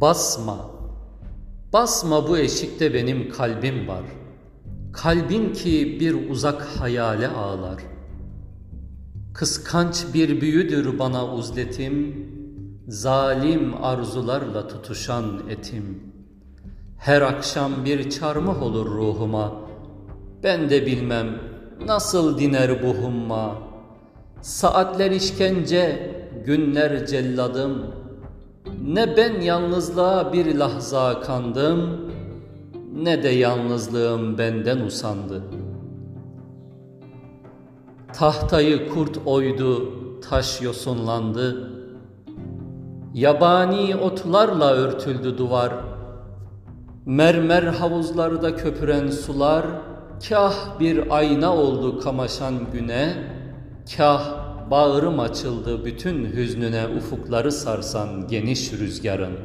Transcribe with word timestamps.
Basma, 0.00 0.70
basma 1.72 2.28
bu 2.28 2.38
eşikte 2.38 2.94
benim 2.94 3.30
kalbim 3.30 3.88
var. 3.88 4.04
Kalbim 4.92 5.52
ki 5.52 6.00
bir 6.00 6.30
uzak 6.30 6.62
hayale 6.62 7.28
ağlar. 7.28 7.82
Kıskanç 9.34 10.04
bir 10.14 10.40
büyüdür 10.40 10.98
bana 10.98 11.34
uzletim, 11.34 12.26
zalim 12.88 13.84
arzularla 13.84 14.68
tutuşan 14.68 15.40
etim. 15.50 16.12
Her 16.98 17.22
akşam 17.22 17.84
bir 17.84 18.10
çarmıh 18.10 18.62
olur 18.62 18.86
ruhuma, 18.86 19.52
ben 20.42 20.70
de 20.70 20.86
bilmem 20.86 21.38
nasıl 21.86 22.38
diner 22.38 22.82
bu 22.82 22.94
humma. 22.94 23.58
Saatler 24.40 25.10
işkence, 25.10 26.12
günler 26.46 27.06
celladım.'' 27.06 27.99
Ne 28.84 29.16
ben 29.16 29.40
yalnızlığa 29.40 30.32
bir 30.32 30.54
lahza 30.54 31.20
kandım, 31.20 32.10
ne 32.94 33.22
de 33.22 33.28
yalnızlığım 33.28 34.38
benden 34.38 34.80
usandı. 34.80 35.42
Tahtayı 38.12 38.88
kurt 38.88 39.18
oydu, 39.26 39.92
taş 40.20 40.62
yosunlandı. 40.62 41.70
Yabani 43.14 43.96
otlarla 43.96 44.70
örtüldü 44.70 45.38
duvar. 45.38 45.72
Mermer 47.06 47.62
havuzlarda 47.62 48.56
köpüren 48.56 49.08
sular, 49.10 49.66
kah 50.28 50.80
bir 50.80 51.16
ayna 51.16 51.56
oldu 51.56 52.00
kamaşan 52.00 52.54
güne, 52.72 53.14
kah 53.96 54.39
Bağrım 54.70 55.20
açıldı 55.20 55.84
bütün 55.84 56.24
hüznüne 56.24 56.88
ufukları 56.88 57.52
sarsan 57.52 58.28
geniş 58.28 58.72
rüzgarın. 58.72 59.38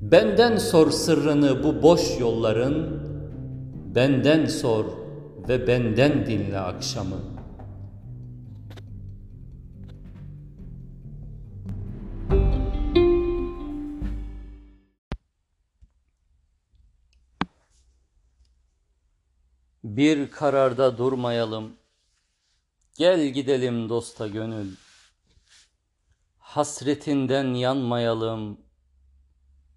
Benden 0.00 0.56
sor 0.56 0.90
sırrını 0.90 1.64
bu 1.64 1.82
boş 1.82 2.20
yolların, 2.20 3.02
benden 3.94 4.46
sor 4.46 4.84
ve 5.48 5.66
benden 5.66 6.26
dinle 6.26 6.58
akşamı. 6.58 7.16
Bir 19.84 20.30
kararda 20.30 20.98
durmayalım, 20.98 21.77
Gel 22.98 23.28
gidelim 23.28 23.88
dosta 23.88 24.26
gönül. 24.26 24.76
Hasretinden 26.38 27.54
yanmayalım. 27.54 28.60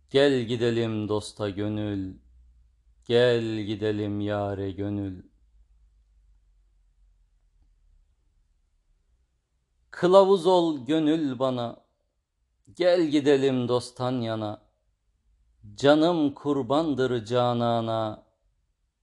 Gel 0.10 0.42
gidelim 0.42 1.10
dosta 1.10 1.50
gönül. 1.50 2.16
Gel 3.08 3.60
gidelim 3.60 4.20
yare 4.20 4.72
gönül. 4.72 5.24
Kılavuz 9.92 10.46
ol 10.46 10.86
gönül 10.86 11.40
bana. 11.40 11.84
Gel 12.76 13.08
gidelim 13.08 13.68
dosttan 13.68 14.22
yana. 14.22 14.62
Canım 15.76 16.34
kurbandır 16.34 17.26
canana. 17.26 18.24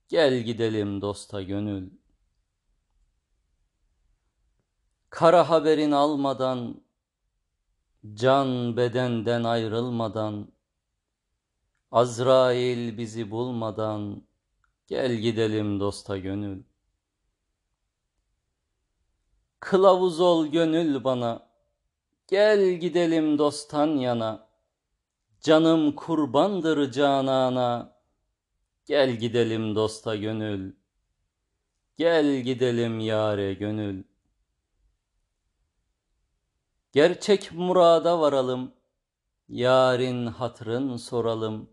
Gel 0.09 0.39
gidelim 0.39 1.01
dosta 1.01 1.41
gönül. 1.41 1.99
Kara 5.09 5.49
haberin 5.49 5.91
almadan, 5.91 6.81
can 8.13 8.77
bedenden 8.77 9.43
ayrılmadan, 9.43 10.51
Azrail 11.91 12.97
bizi 12.97 13.31
bulmadan, 13.31 14.23
gel 14.87 15.11
gidelim 15.11 15.79
dosta 15.79 16.17
gönül. 16.17 16.63
Kılavuz 19.59 20.19
ol 20.19 20.47
gönül 20.47 21.03
bana, 21.03 21.49
gel 22.27 22.73
gidelim 22.73 23.37
dosttan 23.37 23.87
yana, 23.87 24.49
Canım 25.41 25.95
kurbandır 25.95 26.91
canana, 26.91 27.95
gel 28.85 29.15
gidelim 29.15 29.75
dosta 29.75 30.15
gönül. 30.15 30.75
Gel 31.97 32.41
gidelim 32.41 32.99
yare 32.99 33.53
gönül. 33.53 34.08
Gerçek 36.91 37.51
murada 37.51 38.19
varalım, 38.19 38.71
yarın 39.49 40.25
hatrın 40.25 40.97
soralım. 40.97 41.69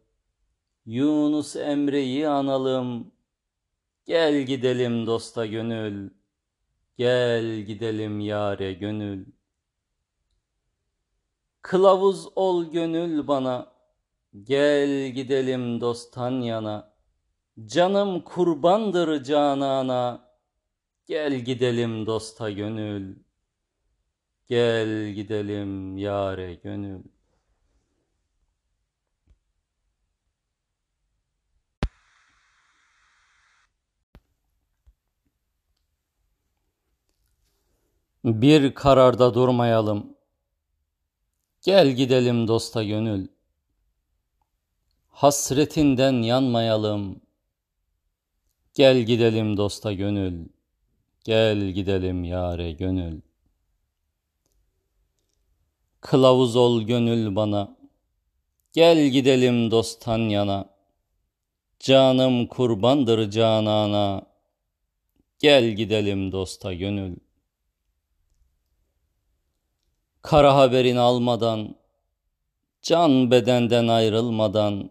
Yunus 0.86 1.56
Emre'yi 1.56 2.28
analım, 2.28 3.12
gel 4.06 4.42
gidelim 4.42 5.06
dosta 5.06 5.46
gönül, 5.46 6.10
gel 6.96 7.60
gidelim 7.60 8.20
yare 8.20 8.72
gönül. 8.72 9.26
Kılavuz 11.62 12.28
ol 12.36 12.64
gönül 12.64 13.28
bana, 13.28 13.72
gel 14.42 15.08
gidelim 15.08 15.80
dosttan 15.80 16.40
yana. 16.40 16.96
Canım 17.66 18.20
kurbandır 18.20 19.24
canana, 19.24 20.30
gel 21.06 21.34
gidelim 21.34 22.06
dosta 22.06 22.50
gönül. 22.50 23.25
Gel 24.48 25.10
gidelim 25.14 25.98
yare 25.98 26.54
gönül. 26.54 27.02
Bir 38.24 38.74
kararda 38.74 39.34
durmayalım. 39.34 40.16
Gel 41.62 41.90
gidelim 41.90 42.48
dosta 42.48 42.82
gönül. 42.82 43.28
Hasretinden 45.08 46.22
yanmayalım. 46.22 47.20
Gel 48.74 48.98
gidelim 49.02 49.56
dosta 49.56 49.92
gönül. 49.92 50.48
Gel 51.24 51.70
gidelim 51.70 52.24
yare 52.24 52.72
gönül. 52.72 53.20
Kılavuz 56.00 56.56
ol 56.56 56.82
gönül 56.82 57.36
bana, 57.36 57.76
gel 58.72 59.08
gidelim 59.08 59.70
dosttan 59.70 60.18
yana. 60.18 60.76
Canım 61.80 62.46
kurbandır 62.46 63.30
canana, 63.30 64.22
gel 65.38 65.70
gidelim 65.70 66.32
dosta 66.32 66.74
gönül. 66.74 67.16
Kara 70.22 70.56
haberini 70.56 71.00
almadan, 71.00 71.76
can 72.82 73.30
bedenden 73.30 73.88
ayrılmadan, 73.88 74.90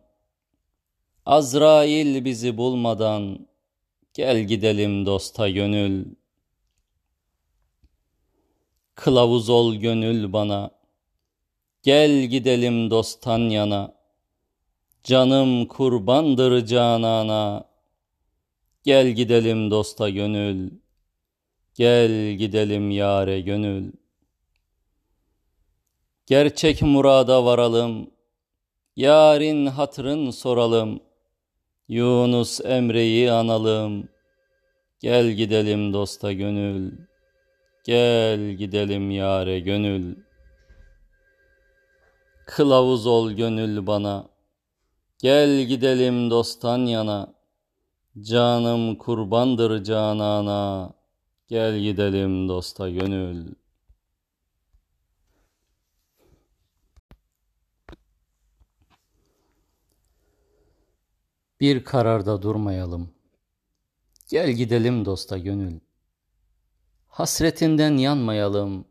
Azrail 1.25 2.25
bizi 2.25 2.57
bulmadan, 2.57 3.47
gel 4.13 4.43
gidelim 4.43 5.05
dosta 5.05 5.49
gönül. 5.49 6.05
Kılavuz 8.95 9.49
ol 9.49 9.75
gönül 9.75 10.33
bana, 10.33 10.71
Gel 11.85 12.23
gidelim 12.25 12.89
dosttan 12.89 13.39
yana, 13.39 13.93
Canım 15.03 15.65
kurbandır 15.65 16.65
canana, 16.65 17.69
Gel 18.83 19.07
gidelim 19.07 19.71
dosta 19.71 20.09
gönül, 20.09 20.71
Gel 21.75 22.31
gidelim 22.31 22.91
yare 22.91 23.41
gönül. 23.41 23.91
Gerçek 26.25 26.81
murada 26.81 27.45
varalım, 27.45 28.11
Yarın 28.95 29.65
hatrın 29.65 30.31
soralım, 30.31 30.99
Yunus 31.87 32.61
Emre'yi 32.65 33.31
analım, 33.31 34.09
Gel 34.99 35.31
gidelim 35.31 35.93
dosta 35.93 36.31
gönül, 36.33 36.91
Gel 37.83 38.51
gidelim 38.51 39.11
yare 39.11 39.59
gönül. 39.59 40.24
Kılavuz 42.45 43.07
ol 43.07 43.31
gönül 43.31 43.87
bana, 43.87 44.29
Gel 45.17 45.65
gidelim 45.65 46.29
dosttan 46.29 46.77
yana, 46.77 47.33
Canım 48.21 48.95
kurbandır 48.95 49.83
canana, 49.83 50.93
Gel 51.47 51.79
gidelim 51.79 52.49
dosta 52.49 52.89
gönül. 52.89 53.55
Bir 61.59 61.83
kararda 61.83 62.41
durmayalım. 62.41 63.13
Gel 64.29 64.51
gidelim 64.51 65.05
dosta 65.05 65.37
gönül. 65.37 65.79
Hasretinden 67.07 67.97
yanmayalım. 67.97 68.85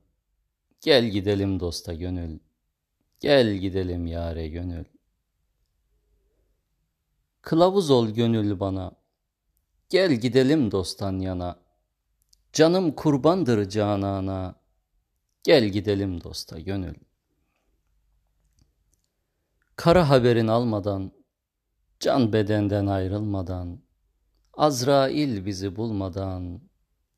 Gel 0.80 1.04
gidelim 1.04 1.60
dosta 1.60 1.94
gönül. 1.94 2.38
Gel 3.24 3.54
gidelim 3.54 4.06
yare 4.06 4.48
gönül. 4.48 4.84
Kılavuz 7.42 7.90
ol 7.90 8.08
gönül 8.08 8.60
bana. 8.60 8.92
Gel 9.88 10.12
gidelim 10.12 10.70
dosttan 10.70 11.18
yana. 11.18 11.58
Canım 12.52 12.92
kurbandır 12.92 13.68
canana. 13.68 14.54
Gel 15.42 15.64
gidelim 15.64 16.24
dosta 16.24 16.60
gönül. 16.60 16.94
Kara 19.76 20.08
haberin 20.08 20.46
almadan, 20.46 21.12
can 22.00 22.32
bedenden 22.32 22.86
ayrılmadan, 22.86 23.80
Azrail 24.52 25.46
bizi 25.46 25.76
bulmadan, 25.76 26.60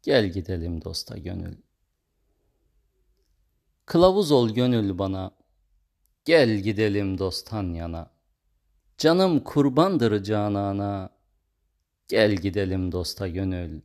gel 0.03 0.27
gidelim 0.27 0.85
dosta 0.85 1.19
gönül. 1.19 1.57
Kılavuz 3.87 4.31
ol 4.31 4.51
gönül 4.51 4.99
bana, 4.99 5.46
gel 6.27 6.59
gidelim 6.59 7.19
dosttan 7.19 7.75
yana. 7.75 8.11
Canım 8.99 9.45
kurbandır 9.45 10.23
canana, 10.23 11.11
gel 12.09 12.33
gidelim 12.33 12.93
dosta 12.93 13.29
gönül. 13.29 13.81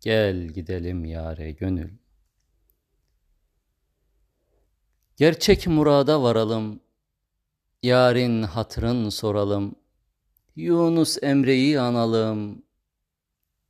Gel 0.00 0.36
gidelim 0.48 1.04
yare 1.04 1.52
gönül. 1.52 1.90
Gerçek 5.16 5.66
murada 5.66 6.22
varalım, 6.22 6.80
yarın 7.82 8.42
hatırın 8.42 9.08
soralım. 9.08 9.74
Yunus 10.56 11.22
Emre'yi 11.22 11.80
analım, 11.80 12.62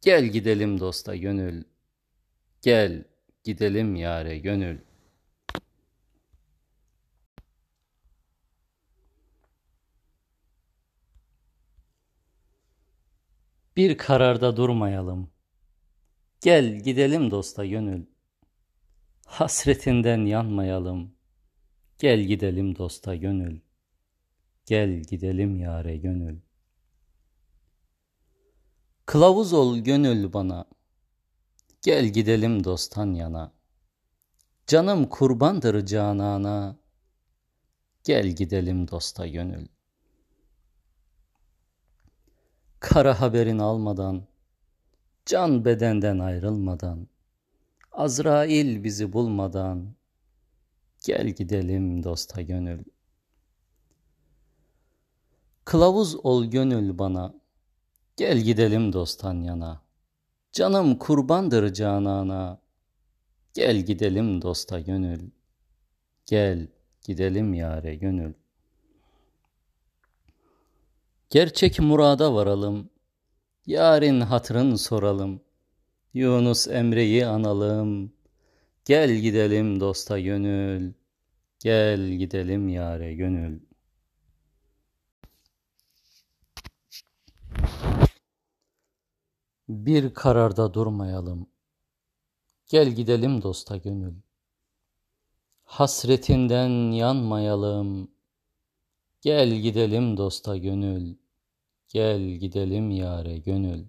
gel 0.01 0.25
gidelim 0.25 0.81
dosta 0.81 1.17
gönül. 1.17 1.65
Gel 2.63 3.05
gidelim 3.45 3.97
yare 3.97 4.39
gönül. 4.39 4.88
Bir 13.79 13.99
kararda 13.99 14.57
durmayalım. 14.57 15.31
Gel 16.41 16.79
gidelim 16.79 17.31
dosta 17.31 17.67
gönül. 17.67 18.07
Hasretinden 19.27 20.27
yanmayalım. 20.27 21.15
Gel 21.99 22.21
gidelim 22.21 22.79
dosta 22.79 23.15
gönül. 23.15 23.61
Gel 24.67 25.03
gidelim 25.03 25.57
yare 25.57 25.97
gönül. 25.97 26.41
Kılavuz 29.07 29.53
ol 29.53 29.79
gönül 29.79 30.33
bana. 30.33 30.65
Gel 31.83 32.05
gidelim 32.07 32.65
dosttan 32.65 33.15
yana. 33.15 33.53
Canım 34.67 35.09
kurbandır 35.09 35.87
canana. 35.87 36.79
Gel 38.05 38.27
gidelim 38.27 38.89
dosta 38.89 39.27
gönül. 39.27 39.67
Kara 42.81 43.21
haberin 43.21 43.59
almadan, 43.59 44.27
can 45.27 45.65
bedenden 45.65 46.19
ayrılmadan, 46.19 47.09
Azrail 47.93 48.85
bizi 48.85 49.13
bulmadan, 49.13 49.95
gel 51.07 51.29
gidelim 51.29 52.03
dosta 52.03 52.43
gönül. 52.43 52.85
Kılavuz 55.65 56.17
ol 56.17 56.45
gönül 56.45 56.99
bana, 56.99 57.35
gel 58.17 58.39
gidelim 58.39 58.93
dosttan 58.93 59.43
yana. 59.43 59.83
Canım 60.53 60.99
kurbandır 60.99 61.73
canana, 61.73 62.61
gel 63.55 63.77
gidelim 63.77 64.43
dosta 64.43 64.81
gönül. 64.81 65.31
Gel 66.27 66.69
gidelim 67.07 67.55
yare 67.55 67.95
gönül. 67.95 68.35
Gerçek 71.31 71.81
murada 71.81 72.35
varalım, 72.35 72.91
yarın 73.67 74.21
hatırın 74.21 74.75
soralım. 74.75 75.41
Yunus 76.15 76.69
Emre'yi 76.69 77.27
analım, 77.27 78.13
gel 78.85 79.11
gidelim 79.11 79.81
dosta 79.81 80.21
gönül, 80.21 80.93
gel 81.59 82.09
gidelim 82.09 82.69
yare 82.69 83.15
gönül. 83.15 83.61
Bir 89.69 90.15
kararda 90.15 90.75
durmayalım, 90.75 91.47
gel 92.69 92.89
gidelim 92.89 93.43
dosta 93.43 93.77
gönül. 93.77 94.15
Hasretinden 95.65 96.93
yanmayalım, 96.93 98.11
Gel 99.20 99.50
gidelim 99.50 100.17
dosta 100.17 100.56
gönül, 100.56 101.17
gel 101.88 102.20
gidelim 102.20 102.91
yare 102.91 103.38
gönül. 103.38 103.87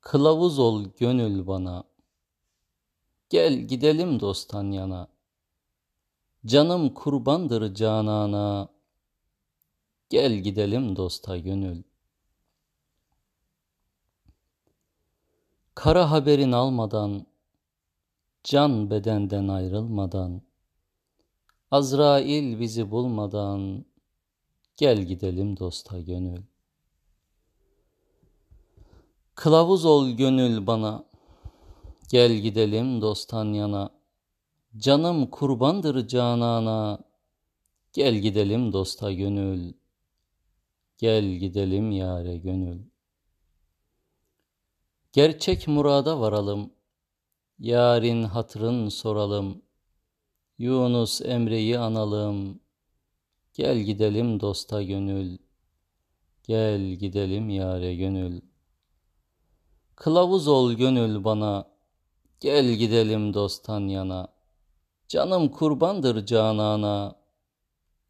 Kılavuz 0.00 0.58
ol 0.58 0.84
gönül 0.98 1.46
bana, 1.46 1.84
gel 3.30 3.54
gidelim 3.54 4.20
dosttan 4.20 4.72
yana. 4.72 5.08
Canım 6.46 6.94
kurbandır 6.94 7.74
canana, 7.74 8.68
gel 10.10 10.32
gidelim 10.32 10.96
dosta 10.96 11.36
gönül. 11.36 11.82
Kara 15.74 16.10
haberin 16.10 16.52
almadan, 16.52 17.26
can 18.44 18.90
bedenden 18.90 19.48
ayrılmadan, 19.48 20.47
Azrail 21.70 22.60
bizi 22.60 22.90
bulmadan 22.90 23.84
gel 24.76 25.02
gidelim 25.02 25.56
dosta 25.56 26.00
gönül. 26.00 26.42
Kılavuz 29.34 29.84
ol 29.84 30.10
gönül 30.10 30.66
bana, 30.66 31.04
gel 32.10 32.32
gidelim 32.32 33.00
dostan 33.00 33.52
yana. 33.52 33.90
Canım 34.76 35.26
kurbandır 35.26 36.08
canana, 36.08 36.98
gel 37.92 38.14
gidelim 38.14 38.72
dosta 38.72 39.12
gönül. 39.12 39.72
Gel 40.98 41.24
gidelim 41.24 41.90
yare 41.90 42.36
gönül. 42.36 42.80
Gerçek 45.12 45.68
murada 45.68 46.20
varalım, 46.20 46.72
yarın 47.58 48.22
hatırın 48.22 48.88
soralım.'' 48.88 49.67
Yunus 50.58 51.20
Emre'yi 51.20 51.78
analım. 51.78 52.60
Gel 53.54 53.78
gidelim 53.78 54.40
dosta 54.40 54.82
gönül. 54.82 55.38
Gel 56.42 56.80
gidelim 56.80 57.50
yare 57.50 57.94
gönül. 57.94 58.40
Kılavuz 59.96 60.48
ol 60.48 60.72
gönül 60.72 61.24
bana. 61.24 61.68
Gel 62.40 62.74
gidelim 62.74 63.34
dosttan 63.34 63.88
yana. 63.88 64.28
Canım 65.08 65.48
kurbandır 65.48 66.26
canana. 66.26 67.16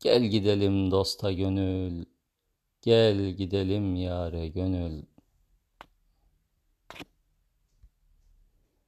Gel 0.01 0.23
gidelim 0.23 0.91
dosta 0.91 1.33
gönül. 1.33 2.05
Gel 2.83 3.31
gidelim 3.31 3.97
yare 3.97 4.49
gönül. 4.49 5.03